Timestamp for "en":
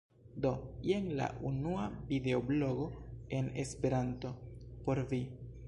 3.41-3.53